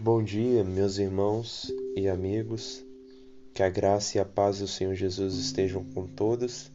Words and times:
Bom 0.00 0.22
dia, 0.22 0.62
meus 0.62 0.98
irmãos 0.98 1.72
e 1.96 2.08
amigos. 2.08 2.84
Que 3.52 3.64
a 3.64 3.68
graça 3.68 4.16
e 4.16 4.20
a 4.20 4.24
paz 4.24 4.60
do 4.60 4.68
Senhor 4.68 4.94
Jesus 4.94 5.34
estejam 5.34 5.82
com 5.86 6.06
todos 6.06 6.70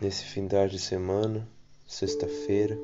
nesse 0.00 0.22
fim 0.26 0.46
de 0.46 0.78
semana, 0.78 1.44
sexta-feira. 1.88 2.78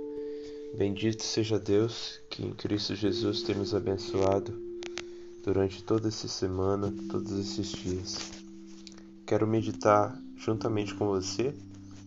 Bendito 0.76 1.22
seja 1.22 1.61
Deus 1.61 2.18
que 2.29 2.44
em 2.44 2.52
Cristo 2.52 2.96
Jesus 2.96 3.44
tem 3.44 3.54
nos 3.54 3.72
abençoado 3.72 4.52
durante 5.44 5.80
toda 5.84 6.08
essa 6.08 6.26
semana, 6.26 6.92
todos 7.08 7.30
esses 7.38 7.68
dias. 7.68 8.32
Quero 9.24 9.46
meditar 9.46 10.20
juntamente 10.38 10.92
com 10.92 11.06
você 11.06 11.54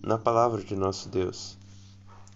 na 0.04 0.18
palavra 0.18 0.62
de 0.62 0.76
nosso 0.76 1.08
Deus, 1.08 1.58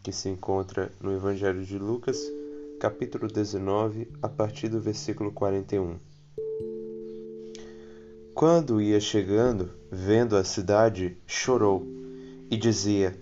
que 0.01 0.13
se 0.13 0.29
encontra 0.29 0.89
no 1.01 1.13
Evangelho 1.13 1.65
de 1.65 1.77
Lucas 1.77 2.38
capítulo 2.79 3.27
19, 3.27 4.07
a 4.21 4.29
partir 4.29 4.69
do 4.69 4.79
versículo 4.79 5.33
41. 5.33 5.99
Quando 8.33 8.81
ia 8.81 9.01
chegando, 9.01 9.69
vendo 9.91 10.37
a 10.37 10.45
cidade, 10.45 11.17
chorou 11.27 11.85
e 12.49 12.55
dizia: 12.55 13.19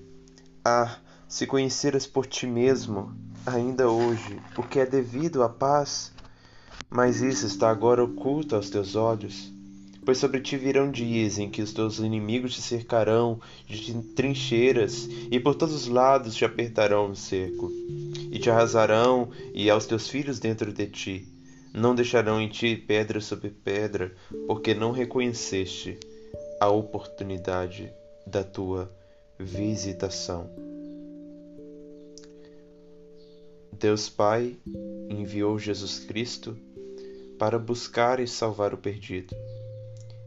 Ah, 0.64 1.00
se 1.28 1.48
conheceras 1.48 2.06
por 2.06 2.28
ti 2.28 2.46
mesmo, 2.46 3.12
ainda 3.48 3.90
hoje, 3.90 4.40
o 4.56 4.62
que 4.62 4.80
é 4.80 4.86
devido 4.86 5.42
à 5.42 5.50
paz, 5.50 6.14
mas 6.88 7.22
isso 7.22 7.48
está 7.48 7.72
agora 7.72 8.04
oculto 8.04 8.56
aos 8.56 8.70
teus 8.70 8.96
olhos. 8.96 9.52
Pois 10.06 10.20
sobre 10.20 10.40
ti 10.40 10.56
virão 10.56 10.92
dias 10.92 11.40
em 11.40 11.50
que 11.50 11.64
os 11.64 11.74
teus 11.74 11.98
inimigos 11.98 12.54
te 12.54 12.62
cercarão 12.62 13.42
de 13.66 13.92
trincheiras 14.14 15.10
e 15.32 15.40
por 15.40 15.56
todos 15.56 15.74
os 15.74 15.88
lados 15.88 16.36
te 16.36 16.46
apertarão 16.46 17.10
o 17.10 17.16
cerco 17.16 17.72
e 18.32 18.40
te 18.40 18.50
arrasarão 18.50 19.30
e 19.54 19.70
aos 19.70 19.86
teus 19.86 20.08
filhos 20.10 20.40
dentro 20.40 20.72
de 20.72 20.88
ti. 20.88 21.28
Não 21.74 21.94
deixarão 21.94 22.42
em 22.42 22.48
ti 22.48 22.76
pedra 22.76 23.22
sobre 23.22 23.50
pedra, 23.50 24.14
porque 24.48 24.74
não 24.74 24.92
reconheceste 24.92 26.00
a 26.60 26.70
oportunidade 26.70 27.92
da 28.26 28.44
tua 28.44 28.92
visitação. 29.40 30.50
Deus 33.72 34.10
Pai 34.10 34.56
enviou 35.10 35.60
Jesus 35.60 36.00
Cristo 36.00 36.58
para 37.38 37.60
buscar 37.60 38.20
e 38.20 38.28
salvar 38.28 38.74
o 38.74 38.78
perdido, 38.78 39.36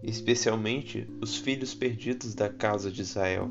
especialmente 0.02 1.08
os 1.20 1.36
filhos 1.36 1.74
perdidos 1.74 2.34
da 2.34 2.48
casa 2.48 2.90
de 2.90 3.00
Israel. 3.02 3.50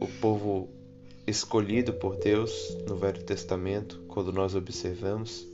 O 0.00 0.08
povo 0.20 0.68
escolhido 1.30 1.92
por 1.94 2.16
Deus 2.16 2.76
no 2.86 2.96
Velho 2.96 3.22
Testamento, 3.22 4.02
quando 4.08 4.32
nós 4.32 4.54
observamos 4.54 5.46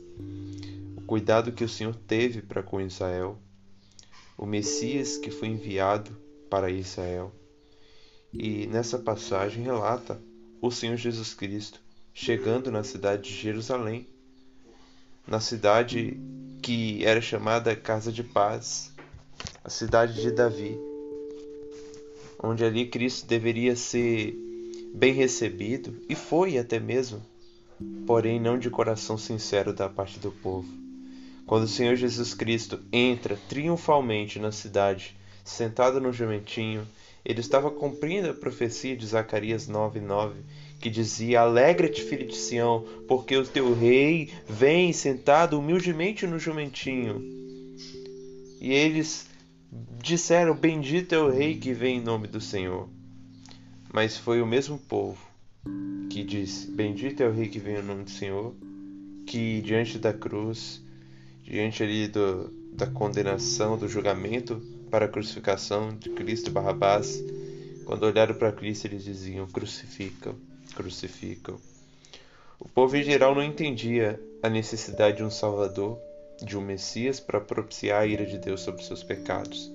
o 0.95 1.01
cuidado 1.01 1.51
que 1.51 1.63
o 1.63 1.69
Senhor 1.69 1.95
teve 1.95 2.41
para 2.41 2.63
com 2.63 2.81
Israel, 2.81 3.37
o 4.37 4.45
Messias 4.45 5.17
que 5.17 5.31
foi 5.31 5.47
enviado 5.47 6.11
para 6.49 6.69
Israel. 6.69 7.31
E 8.33 8.67
nessa 8.67 8.99
passagem 8.99 9.63
relata 9.63 10.19
o 10.61 10.69
Senhor 10.71 10.97
Jesus 10.97 11.33
Cristo 11.33 11.79
chegando 12.13 12.71
na 12.71 12.83
cidade 12.83 13.29
de 13.29 13.35
Jerusalém, 13.35 14.07
na 15.27 15.39
cidade 15.39 16.19
que 16.63 17.05
era 17.05 17.21
chamada 17.21 17.75
Casa 17.75 18.11
de 18.11 18.23
Paz, 18.23 18.91
a 19.63 19.69
cidade 19.69 20.19
de 20.19 20.31
Davi, 20.31 20.75
onde 22.41 22.65
ali 22.65 22.87
Cristo 22.87 23.27
deveria 23.27 23.75
ser 23.75 24.46
bem 24.93 25.13
recebido, 25.13 25.95
e 26.09 26.15
foi 26.15 26.57
até 26.57 26.79
mesmo, 26.79 27.21
porém 28.05 28.39
não 28.39 28.57
de 28.57 28.69
coração 28.69 29.17
sincero 29.17 29.73
da 29.73 29.87
parte 29.87 30.19
do 30.19 30.31
povo. 30.31 30.67
Quando 31.45 31.63
o 31.63 31.67
Senhor 31.67 31.95
Jesus 31.95 32.33
Cristo 32.33 32.79
entra 32.91 33.39
triunfalmente 33.47 34.37
na 34.37 34.51
cidade, 34.51 35.15
sentado 35.45 36.01
no 36.01 36.11
jumentinho, 36.11 36.85
ele 37.23 37.39
estava 37.39 37.71
cumprindo 37.71 38.29
a 38.29 38.33
profecia 38.33 38.95
de 38.95 39.05
Zacarias 39.05 39.67
9:9, 39.67 40.35
que 40.79 40.89
dizia: 40.89 41.41
Alegra-te, 41.41 42.01
filho 42.01 42.27
de 42.27 42.35
Sião, 42.35 42.85
porque 43.07 43.35
o 43.35 43.45
teu 43.45 43.73
rei 43.73 44.31
vem 44.47 44.93
sentado 44.93 45.59
humildemente 45.59 46.27
no 46.27 46.39
jumentinho. 46.39 47.21
E 48.59 48.71
eles 48.73 49.27
disseram: 50.01 50.55
Bendito 50.55 51.13
é 51.13 51.19
o 51.19 51.29
rei 51.29 51.57
que 51.57 51.73
vem 51.73 51.97
em 51.97 52.03
nome 52.03 52.27
do 52.27 52.41
Senhor. 52.41 52.89
Mas 53.91 54.17
foi 54.17 54.41
o 54.41 54.45
mesmo 54.45 54.77
povo 54.77 55.17
que 56.09 56.23
disse: 56.23 56.69
Bendito 56.71 57.21
é 57.21 57.27
o 57.27 57.31
Rei 57.31 57.47
que 57.47 57.59
vem 57.59 57.77
em 57.77 57.81
nome 57.81 58.03
do 58.03 58.09
Senhor, 58.09 58.53
que 59.25 59.61
diante 59.61 59.97
da 59.97 60.13
cruz, 60.13 60.81
diante 61.43 61.83
ali 61.83 62.07
do, 62.07 62.49
da 62.73 62.87
condenação, 62.87 63.77
do 63.77 63.87
julgamento 63.87 64.61
para 64.91 65.05
a 65.05 65.09
crucificação 65.09 65.95
de 65.95 66.09
Cristo 66.09 66.51
Barrabás, 66.51 67.23
quando 67.85 68.03
olharam 68.03 68.35
para 68.35 68.51
Cristo, 68.51 68.85
eles 68.85 69.03
diziam: 69.03 69.47
Crucificam, 69.47 70.35
crucificam. 70.75 71.57
O 72.59 72.67
povo 72.67 72.95
em 72.97 73.03
geral 73.03 73.35
não 73.35 73.43
entendia 73.43 74.19
a 74.41 74.49
necessidade 74.49 75.17
de 75.17 75.23
um 75.23 75.29
Salvador, 75.29 75.97
de 76.43 76.57
um 76.57 76.61
Messias 76.61 77.19
para 77.19 77.39
propiciar 77.39 78.01
a 78.01 78.05
ira 78.05 78.25
de 78.25 78.37
Deus 78.37 78.61
sobre 78.61 78.83
seus 78.83 79.03
pecados. 79.03 79.71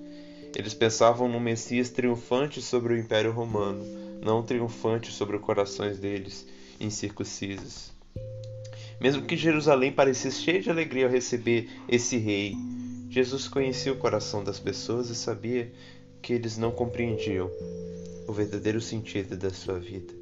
Eles 0.55 0.75
pensavam 0.75 1.29
no 1.29 1.41
Messias 1.41 1.89
triunfante 1.89 2.61
sobre 2.61 2.93
o 2.93 2.99
Império 2.99 3.33
Romano, 3.33 4.02
não 4.23 4.43
triunfante 4.43 5.13
sobre 5.13 5.37
os 5.37 5.43
corações 5.43 5.99
deles, 5.99 6.47
incircuncisos. 6.81 7.93
Mesmo 9.01 9.23
que 9.23 9.37
Jerusalém 9.37 9.91
parecesse 9.91 10.43
cheia 10.43 10.63
de 10.63 10.71
alegria 10.71 11.07
ao 11.07 11.11
receber 11.11 11.69
esse 11.89 12.17
rei, 12.17 12.55
Jesus 13.11 13.49
conhecia 13.49 13.93
o 13.93 13.99
coração 13.99 14.45
das 14.45 14.61
pessoas 14.61 15.11
e 15.11 15.15
sabia 15.15 15.73
que 16.23 16.33
eles 16.33 16.57
não 16.57 16.71
compreendiam 16.71 17.51
o 18.27 18.33
verdadeiro 18.33 18.81
sentido 18.81 19.37
da 19.37 19.51
sua 19.51 19.79
vida. 19.79 20.15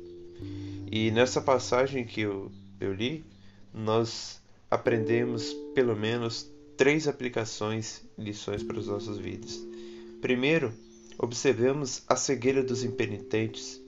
E 0.91 1.11
nessa 1.11 1.41
passagem 1.41 2.05
que 2.05 2.23
eu, 2.23 2.51
eu 2.81 2.93
li, 2.93 3.25
nós 3.73 4.41
aprendemos 4.71 5.53
pelo 5.75 5.95
menos 5.95 6.51
três 6.77 7.07
aplicações, 7.07 8.03
lições 8.19 8.63
para 8.63 8.79
as 8.79 8.87
nossas 8.87 9.19
vidas. 9.19 9.61
Primeiro, 10.21 10.73
observemos 11.19 12.03
a 12.09 12.17
cegueira 12.17 12.63
dos 12.63 12.83
impenitentes, 12.83 13.80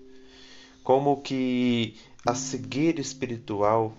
como 0.83 1.21
que 1.21 1.97
a 2.27 2.35
cegueira 2.35 3.01
espiritual 3.01 3.97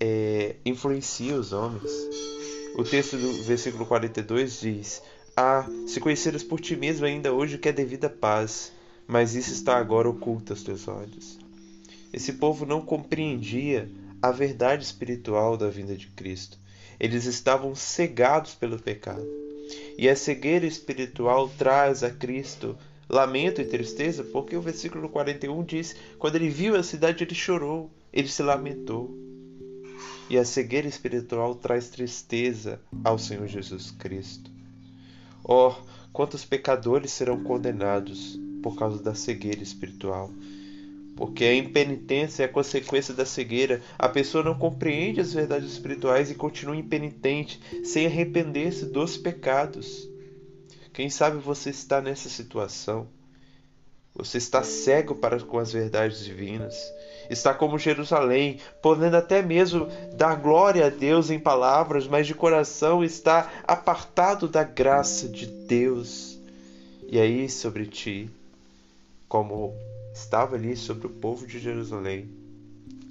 é, 0.00 0.56
influencia 0.64 1.34
os 1.34 1.52
homens. 1.52 1.90
O 2.76 2.82
texto 2.82 3.16
do 3.16 3.42
versículo 3.44 3.86
42 3.86 4.60
diz: 4.60 5.02
Ah, 5.36 5.66
se 5.86 6.00
conheceres 6.00 6.42
por 6.42 6.60
ti 6.60 6.76
mesmo 6.76 7.06
ainda 7.06 7.32
hoje 7.32 7.56
o 7.56 7.58
que 7.58 7.68
é 7.68 7.72
devida 7.72 8.10
paz, 8.10 8.72
mas 9.06 9.34
isso 9.34 9.52
está 9.52 9.76
agora 9.76 10.08
oculto 10.08 10.52
aos 10.52 10.62
teus 10.62 10.88
olhos. 10.88 11.38
Esse 12.12 12.34
povo 12.34 12.64
não 12.64 12.80
compreendia 12.80 13.90
a 14.22 14.30
verdade 14.30 14.84
espiritual 14.84 15.56
da 15.56 15.68
vinda 15.68 15.96
de 15.96 16.06
Cristo. 16.08 16.58
Eles 16.98 17.24
estavam 17.24 17.74
cegados 17.74 18.54
pelo 18.54 18.78
pecado. 18.78 19.26
E 19.98 20.08
a 20.08 20.16
cegueira 20.16 20.66
espiritual 20.66 21.48
traz 21.58 22.02
a 22.02 22.10
Cristo 22.10 22.76
lamento 23.08 23.60
e 23.60 23.64
tristeza, 23.64 24.24
porque 24.24 24.56
o 24.56 24.60
versículo 24.60 25.08
41 25.08 25.62
diz: 25.64 25.96
quando 26.18 26.36
ele 26.36 26.48
viu 26.48 26.76
a 26.76 26.82
cidade, 26.82 27.24
ele 27.24 27.34
chorou, 27.34 27.90
ele 28.12 28.28
se 28.28 28.42
lamentou. 28.42 29.16
E 30.28 30.38
a 30.38 30.44
cegueira 30.44 30.88
espiritual 30.88 31.54
traz 31.54 31.90
tristeza 31.90 32.80
ao 33.04 33.18
Senhor 33.18 33.46
Jesus 33.46 33.90
Cristo. 33.90 34.50
Oh, 35.44 35.74
quantos 36.12 36.44
pecadores 36.44 37.12
serão 37.12 37.42
condenados 37.44 38.40
por 38.62 38.76
causa 38.76 39.02
da 39.02 39.14
cegueira 39.14 39.62
espiritual? 39.62 40.30
Porque 41.16 41.44
a 41.44 41.54
impenitência 41.54 42.42
é 42.42 42.46
a 42.46 42.48
consequência 42.48 43.14
da 43.14 43.26
cegueira. 43.26 43.80
A 43.98 44.08
pessoa 44.08 44.42
não 44.42 44.54
compreende 44.54 45.20
as 45.20 45.32
verdades 45.32 45.70
espirituais 45.70 46.30
e 46.30 46.34
continua 46.34 46.76
impenitente, 46.76 47.60
sem 47.84 48.06
arrepender-se 48.06 48.86
dos 48.86 49.16
pecados. 49.16 50.08
Quem 50.94 51.10
sabe 51.10 51.38
você 51.38 51.70
está 51.70 52.00
nessa 52.00 52.28
situação? 52.28 53.08
Você 54.14 54.38
está 54.38 54.62
cego 54.62 55.16
para 55.16 55.40
com 55.40 55.58
as 55.58 55.72
verdades 55.72 56.24
divinas. 56.24 56.76
Está 57.28 57.52
como 57.52 57.80
Jerusalém, 57.80 58.60
podendo 58.80 59.16
até 59.16 59.42
mesmo 59.42 59.88
dar 60.14 60.36
glória 60.36 60.86
a 60.86 60.88
Deus 60.88 61.30
em 61.30 61.40
palavras, 61.40 62.06
mas 62.06 62.28
de 62.28 62.34
coração 62.34 63.02
está 63.02 63.50
apartado 63.66 64.46
da 64.46 64.62
graça 64.62 65.28
de 65.28 65.46
Deus. 65.46 66.38
E 67.08 67.18
aí 67.18 67.50
sobre 67.50 67.86
ti, 67.86 68.30
como 69.28 69.74
estava 70.14 70.54
ali 70.54 70.76
sobre 70.76 71.08
o 71.08 71.10
povo 71.10 71.44
de 71.44 71.58
Jerusalém, 71.58 72.30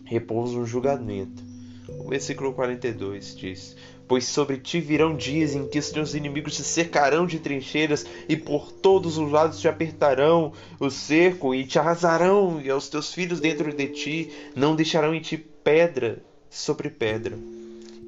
repousa 0.06 0.58
um 0.58 0.66
julgamento. 0.66 1.53
O 1.90 2.10
versículo 2.10 2.54
42 2.54 3.36
diz: 3.36 3.76
Pois 4.08 4.26
sobre 4.26 4.58
ti 4.58 4.80
virão 4.80 5.16
dias 5.16 5.54
em 5.56 5.68
que 5.68 5.80
os 5.80 5.90
teus 5.90 6.14
inimigos 6.14 6.56
te 6.56 6.64
cercarão 6.64 7.26
de 7.26 7.40
trincheiras 7.40 8.06
e 8.28 8.38
por 8.38 8.72
todos 8.72 9.18
os 9.18 9.32
lados 9.32 9.60
te 9.60 9.68
apertarão 9.68 10.54
o 10.80 10.90
cerco 10.90 11.54
e 11.54 11.66
te 11.66 11.80
arrasarão, 11.80 12.62
e 12.62 12.70
aos 12.70 12.90
teus 12.90 13.14
filhos 13.14 13.40
dentro 13.40 13.74
de 13.74 13.88
ti 13.88 14.32
não 14.56 14.76
deixarão 14.76 15.14
em 15.14 15.22
ti 15.22 15.38
pedra 15.38 16.24
sobre 16.50 16.90
pedra. 16.90 17.38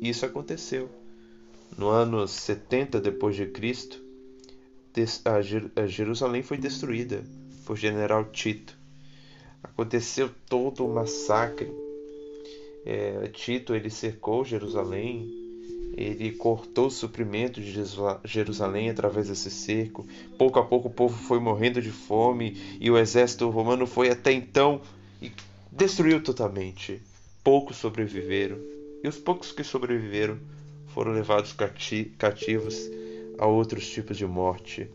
Isso 0.02 0.26
aconteceu. 0.26 0.90
No 1.78 1.90
ano 1.90 2.28
70 2.28 3.02
depois 3.02 3.36
de 3.36 3.48
Cristo, 3.48 4.00
a 5.76 5.88
Jerusalém 5.88 6.42
foi 6.42 6.58
destruída 6.58 7.24
por 7.66 7.76
General 7.76 8.24
Tito. 8.26 8.78
Aconteceu 9.62 10.30
todo 10.48 10.86
o 10.86 10.94
massacre. 10.94 11.70
É, 12.86 13.28
Tito 13.34 13.74
ele 13.74 13.90
cercou 13.90 14.46
Jerusalém, 14.46 15.46
ele 15.98 16.34
cortou 16.34 16.88
o 16.88 16.92
suprimento 16.92 17.62
de 17.62 17.74
Jerusalém 18.26 18.90
através 18.90 19.30
desse 19.30 19.50
cerco. 19.50 20.06
Pouco 20.38 20.60
a 20.60 20.66
pouco 20.66 20.90
o 20.90 20.92
povo 20.92 21.18
foi 21.18 21.40
morrendo 21.40 21.82
de 21.82 21.92
fome 21.92 22.78
e 22.80 22.92
o 22.92 22.98
exército 22.98 23.50
romano 23.50 23.88
foi 23.88 24.10
até 24.10 24.32
então 24.34 24.82
e 25.22 25.32
destruiu 25.72 26.22
totalmente. 26.22 27.02
Poucos 27.44 27.78
sobreviveram 27.78 28.58
e 29.04 29.08
os 29.08 29.18
poucos 29.18 29.52
que 29.52 29.64
sobreviveram 29.64 30.38
foram 30.88 31.12
levados 31.12 31.56
cativos 32.18 32.90
a 33.38 33.46
outros 33.46 33.90
tipos 33.90 34.18
de 34.18 34.26
morte. 34.26 34.90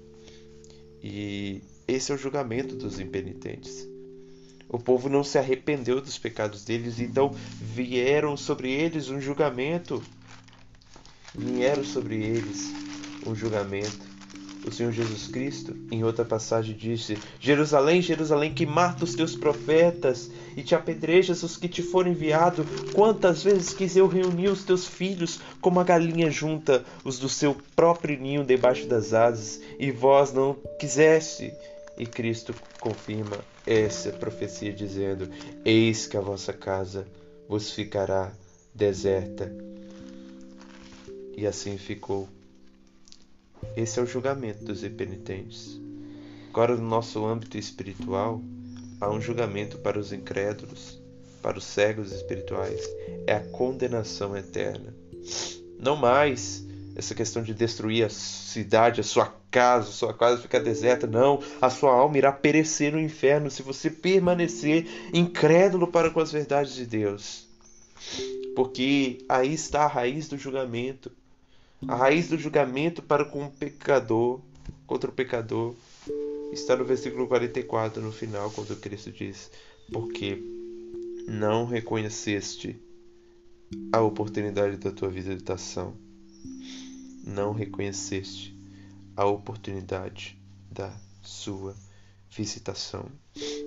E 1.03 1.63
esse 1.89 2.13
é 2.13 2.15
o 2.15 2.19
julgamento 2.19 2.77
dos 2.77 3.01
impenitentes. 3.01 3.89
O 4.71 4.79
povo 4.79 5.09
não 5.09 5.25
se 5.25 5.37
arrependeu 5.37 6.01
dos 6.01 6.17
pecados 6.17 6.65
deles, 6.65 7.01
então 7.01 7.35
vieram 7.61 8.37
sobre 8.37 8.71
eles 8.71 9.09
um 9.11 9.21
julgamento. 9.21 10.03
Vieram 11.35 11.85
sobre 11.85 12.17
eles 12.23 12.73
um 13.27 13.35
julgamento 13.35 14.11
o 14.67 14.71
Senhor 14.71 14.93
Jesus 14.93 15.27
Cristo, 15.27 15.75
em 15.91 16.05
outra 16.05 16.25
passagem, 16.25 16.77
disse: 16.77 17.19
Jerusalém, 17.41 18.03
Jerusalém, 18.03 18.53
que 18.53 18.67
mata 18.67 19.05
os 19.05 19.15
teus 19.15 19.35
profetas 19.35 20.31
e 20.57 20.63
te 20.63 20.75
apedrejas 20.75 21.43
os 21.43 21.57
que 21.57 21.69
te 21.69 21.83
foram 21.83 22.11
enviados. 22.11 22.67
Quantas 22.93 23.43
vezes 23.43 23.73
quis 23.73 23.97
eu 23.97 24.07
reunir 24.07 24.49
os 24.49 24.65
teus 24.65 24.87
filhos, 24.87 25.41
como 25.61 25.81
a 25.81 25.85
galinha 25.85 26.31
junta 26.31 26.85
os 27.05 27.19
do 27.19 27.29
seu 27.29 27.57
próprio 27.75 28.19
ninho 28.19 28.45
debaixo 28.45 28.87
das 28.87 29.15
asas, 29.15 29.61
e 29.79 29.91
vós 29.91 30.33
não 30.33 30.57
quiseste. 30.79 31.53
E 32.01 32.07
Cristo 32.07 32.55
confirma 32.81 33.45
essa 33.67 34.11
profecia, 34.11 34.73
dizendo: 34.73 35.29
Eis 35.63 36.07
que 36.07 36.17
a 36.17 36.21
vossa 36.23 36.51
casa 36.51 37.07
vos 37.47 37.73
ficará 37.73 38.33
deserta. 38.75 39.55
E 41.37 41.47
assim 41.47 41.77
ficou. 41.77 42.27
Esse 43.77 44.01
é 44.01 44.03
o 44.03 44.07
julgamento 44.07 44.65
dos 44.65 44.83
impenitentes. 44.83 45.79
Agora, 46.49 46.75
no 46.75 46.89
nosso 46.89 47.23
âmbito 47.27 47.59
espiritual, 47.59 48.41
há 48.99 49.11
um 49.11 49.21
julgamento 49.21 49.77
para 49.77 49.99
os 49.99 50.11
incrédulos, 50.11 50.99
para 51.43 51.59
os 51.59 51.65
cegos 51.65 52.13
espirituais. 52.13 52.81
É 53.27 53.35
a 53.35 53.45
condenação 53.51 54.35
eterna. 54.35 54.95
Não 55.79 55.97
mais 55.97 56.65
essa 56.97 57.15
questão 57.15 57.43
de 57.43 57.53
destruir 57.53 58.07
a 58.07 58.09
cidade, 58.09 59.03
a 59.03 59.05
sua 59.05 59.39
casa, 59.51 59.89
a 59.89 59.93
sua 59.93 60.15
casa 60.15 60.41
ficar 60.41 60.61
deserta. 60.61 61.07
Não, 61.07 61.43
a 61.61 61.69
sua 61.69 61.93
alma 61.93 62.19
irá 62.19 62.33
perecer 62.33 62.93
no 62.93 63.01
inferno 63.01 63.51
se 63.51 63.63
você 63.63 63.91
permanecer 63.91 64.87
incrédulo 65.13 65.87
para 65.89 66.11
com 66.11 66.21
as 66.21 66.33
verdades 66.33 66.75
de 66.75 66.87
Deus. 66.87 67.47
Porque 68.55 69.19
aí 69.29 69.53
está 69.53 69.85
a 69.85 69.89
raiz 69.89 70.29
do 70.29 70.39
julgamento. 70.39 71.11
A 71.89 71.97
raiz 71.97 72.29
do 72.29 72.39
julgamento 72.39 73.03
para 73.03 73.25
com 73.25 73.45
o 73.45 73.51
pecador, 73.51 74.41
contra 74.87 75.11
o 75.11 75.13
pecador, 75.13 75.75
está 76.53 76.77
no 76.77 76.85
versículo 76.85 77.27
44, 77.27 78.03
no 78.03 78.13
final, 78.13 78.51
quando 78.51 78.77
Cristo 78.77 79.11
diz: 79.11 79.51
Porque 79.91 80.43
não 81.27 81.65
reconheceste 81.65 82.79
a 83.93 84.01
oportunidade 84.03 84.77
da 84.77 84.91
tua 84.91 85.09
visitação, 85.09 85.95
não 87.25 87.53
reconheceste 87.53 88.60
a 89.17 89.25
oportunidade 89.25 90.39
da 90.71 90.93
sua 91.23 91.75
visitação. 92.31 93.07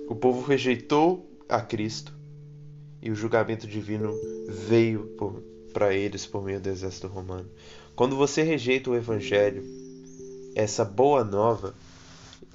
O 0.08 0.14
povo 0.14 0.42
rejeitou 0.46 1.28
a 1.48 1.60
Cristo 1.60 2.12
e 3.02 3.10
o 3.10 3.14
julgamento 3.14 3.66
divino 3.66 4.12
veio 4.48 5.14
para 5.72 5.92
eles 5.94 6.24
por 6.24 6.42
meio 6.42 6.60
do 6.60 6.68
exército 6.68 7.06
romano. 7.06 7.48
Quando 7.94 8.16
você 8.16 8.42
rejeita 8.42 8.90
o 8.90 8.96
Evangelho, 8.96 9.62
essa 10.54 10.84
boa 10.84 11.22
nova, 11.22 11.74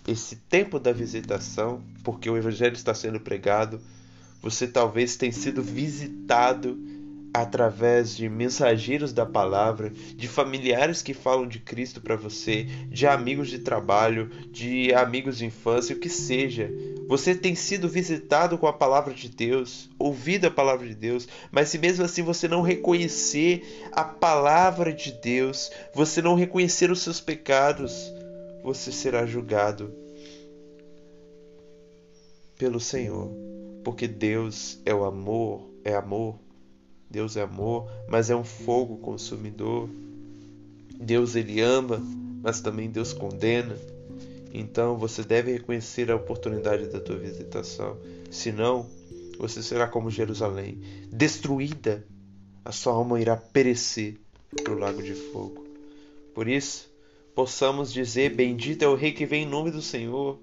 esse 0.07 0.35
tempo 0.35 0.79
da 0.79 0.91
visitação, 0.91 1.83
porque 2.03 2.29
o 2.29 2.37
Evangelho 2.37 2.73
está 2.73 2.93
sendo 2.93 3.19
pregado, 3.19 3.79
você 4.41 4.67
talvez 4.67 5.15
tenha 5.17 5.31
sido 5.31 5.61
visitado 5.61 6.77
através 7.33 8.15
de 8.15 8.27
mensageiros 8.27 9.13
da 9.13 9.25
palavra, 9.25 9.91
de 10.15 10.27
familiares 10.27 11.01
que 11.01 11.13
falam 11.13 11.47
de 11.47 11.59
Cristo 11.59 12.01
para 12.01 12.15
você, 12.15 12.63
de 12.89 13.05
amigos 13.05 13.49
de 13.49 13.59
trabalho, 13.59 14.29
de 14.51 14.93
amigos 14.93 15.37
de 15.37 15.45
infância, 15.45 15.95
o 15.95 15.99
que 15.99 16.09
seja. 16.09 16.71
Você 17.07 17.35
tem 17.35 17.55
sido 17.55 17.87
visitado 17.87 18.57
com 18.57 18.67
a 18.67 18.73
palavra 18.73 19.13
de 19.13 19.29
Deus, 19.29 19.89
ouvido 19.97 20.45
a 20.45 20.51
palavra 20.51 20.87
de 20.87 20.95
Deus, 20.95 21.27
mas 21.51 21.69
se 21.69 21.77
mesmo 21.77 22.03
assim 22.03 22.23
você 22.23 22.47
não 22.47 22.61
reconhecer 22.61 23.87
a 23.91 24.03
palavra 24.03 24.93
de 24.93 25.11
Deus, 25.11 25.71
você 25.93 26.21
não 26.21 26.35
reconhecer 26.35 26.91
os 26.91 27.01
seus 27.01 27.21
pecados, 27.21 28.11
você 28.63 28.91
será 28.91 29.25
julgado 29.25 29.93
pelo 32.57 32.79
Senhor, 32.79 33.31
porque 33.83 34.07
Deus 34.07 34.79
é 34.85 34.93
o 34.93 35.05
amor, 35.05 35.69
é 35.83 35.95
amor 35.95 36.37
Deus 37.09 37.35
é 37.35 37.41
amor, 37.41 37.89
mas 38.07 38.29
é 38.29 38.35
um 38.35 38.43
fogo 38.43 38.97
consumidor. 38.97 39.89
Deus 40.93 41.35
ele 41.35 41.59
ama, 41.59 41.99
mas 42.43 42.61
também 42.61 42.89
Deus 42.89 43.13
condena. 43.13 43.75
Então 44.53 44.95
você 44.95 45.23
deve 45.23 45.53
reconhecer 45.53 46.11
a 46.11 46.15
oportunidade 46.15 46.87
da 46.87 46.99
tua 46.99 47.17
visitação. 47.17 47.97
Senão, 48.29 48.87
você 49.39 49.63
será 49.63 49.87
como 49.87 50.11
Jerusalém, 50.11 50.79
destruída. 51.11 52.05
A 52.63 52.71
sua 52.71 52.93
alma 52.93 53.19
irá 53.19 53.35
perecer 53.35 54.17
no 54.67 54.75
lago 54.75 55.01
de 55.01 55.15
fogo. 55.15 55.65
Por 56.35 56.47
isso, 56.47 56.91
possamos 57.33 57.91
dizer: 57.91 58.35
Bendito 58.35 58.83
é 58.83 58.87
o 58.87 58.95
Rei 58.95 59.13
que 59.13 59.25
vem 59.25 59.43
em 59.43 59.49
nome 59.49 59.71
do 59.71 59.81
Senhor. 59.81 60.39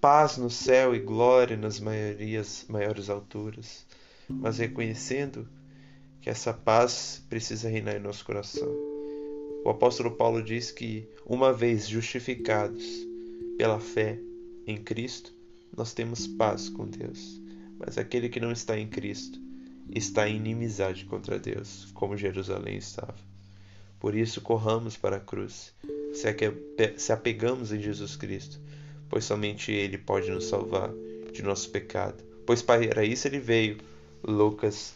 Paz 0.00 0.36
no 0.36 0.48
céu 0.48 0.94
e 0.94 1.00
glória 1.00 1.56
nas 1.56 1.80
maiorias, 1.80 2.64
maiores 2.68 3.10
alturas 3.10 3.84
mas 4.28 4.58
reconhecendo 4.58 5.48
que 6.20 6.28
essa 6.28 6.52
paz 6.52 7.24
precisa 7.28 7.68
reinar 7.68 7.96
em 7.96 8.00
nosso 8.00 8.24
coração. 8.24 8.68
O 9.64 9.70
apóstolo 9.70 10.12
Paulo 10.12 10.42
diz 10.42 10.70
que, 10.70 11.08
uma 11.26 11.52
vez 11.52 11.88
justificados 11.88 12.84
pela 13.56 13.80
fé 13.80 14.18
em 14.66 14.76
Cristo, 14.76 15.34
nós 15.76 15.92
temos 15.92 16.26
paz 16.26 16.68
com 16.68 16.86
Deus. 16.86 17.40
Mas 17.78 17.98
aquele 17.98 18.28
que 18.28 18.40
não 18.40 18.52
está 18.52 18.78
em 18.78 18.88
Cristo 18.88 19.40
está 19.94 20.28
em 20.28 20.36
inimizade 20.36 21.04
contra 21.04 21.38
Deus, 21.38 21.88
como 21.94 22.16
Jerusalém 22.16 22.76
estava. 22.76 23.14
Por 24.00 24.14
isso, 24.14 24.40
corramos 24.40 24.96
para 24.96 25.16
a 25.16 25.20
cruz, 25.20 25.74
se 26.96 27.12
apegamos 27.12 27.72
em 27.72 27.80
Jesus 27.80 28.16
Cristo, 28.16 28.60
pois 29.08 29.24
somente 29.24 29.72
Ele 29.72 29.98
pode 29.98 30.30
nos 30.30 30.44
salvar 30.44 30.90
de 31.32 31.42
nosso 31.42 31.70
pecado. 31.70 32.22
Pois 32.46 32.62
para 32.62 33.04
isso 33.04 33.26
Ele 33.26 33.38
veio 33.40 33.78
Lucas 34.26 34.94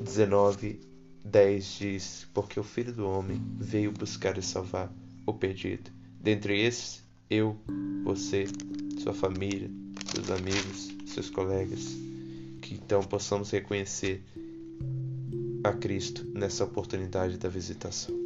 19, 0.00 0.80
10 1.24 1.78
diz: 1.78 2.28
Porque 2.32 2.58
o 2.58 2.64
Filho 2.64 2.92
do 2.92 3.06
Homem 3.06 3.40
veio 3.58 3.92
buscar 3.92 4.36
e 4.38 4.42
salvar 4.42 4.92
o 5.26 5.32
perdido. 5.32 5.90
Dentre 6.20 6.60
esses, 6.60 7.02
eu, 7.30 7.56
você, 8.04 8.44
sua 9.02 9.12
família, 9.12 9.70
seus 10.14 10.30
amigos, 10.30 10.88
seus 11.06 11.30
colegas. 11.30 11.96
Que 12.60 12.74
então 12.74 13.02
possamos 13.02 13.50
reconhecer 13.50 14.24
a 15.64 15.72
Cristo 15.72 16.24
nessa 16.32 16.64
oportunidade 16.64 17.38
da 17.38 17.48
visitação. 17.48 18.21